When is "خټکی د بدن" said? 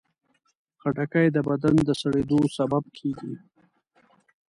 0.81-1.75